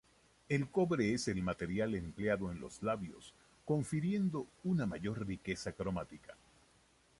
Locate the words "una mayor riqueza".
4.63-5.73